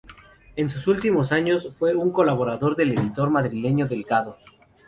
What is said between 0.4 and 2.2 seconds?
En sus últimos años fue un